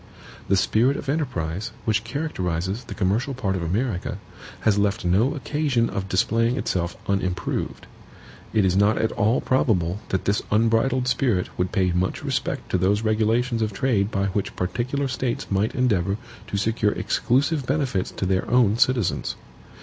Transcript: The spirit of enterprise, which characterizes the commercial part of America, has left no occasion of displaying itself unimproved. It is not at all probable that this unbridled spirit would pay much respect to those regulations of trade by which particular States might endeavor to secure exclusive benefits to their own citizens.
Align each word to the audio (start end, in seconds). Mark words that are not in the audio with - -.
The 0.47 0.57
spirit 0.57 0.97
of 0.97 1.09
enterprise, 1.09 1.71
which 1.85 2.03
characterizes 2.03 2.85
the 2.85 2.95
commercial 2.95 3.35
part 3.35 3.55
of 3.55 3.61
America, 3.61 4.17
has 4.61 4.79
left 4.79 5.05
no 5.05 5.35
occasion 5.35 5.91
of 5.91 6.09
displaying 6.09 6.57
itself 6.57 6.97
unimproved. 7.07 7.85
It 8.51 8.65
is 8.65 8.75
not 8.75 8.97
at 8.97 9.11
all 9.11 9.41
probable 9.41 9.99
that 10.09 10.25
this 10.25 10.41
unbridled 10.49 11.07
spirit 11.07 11.55
would 11.55 11.71
pay 11.71 11.91
much 11.91 12.23
respect 12.23 12.71
to 12.71 12.79
those 12.79 13.03
regulations 13.03 13.61
of 13.61 13.73
trade 13.73 14.09
by 14.09 14.25
which 14.29 14.55
particular 14.55 15.07
States 15.07 15.45
might 15.51 15.75
endeavor 15.75 16.17
to 16.47 16.57
secure 16.57 16.93
exclusive 16.93 17.67
benefits 17.67 18.09
to 18.09 18.25
their 18.25 18.49
own 18.49 18.79
citizens. 18.79 19.35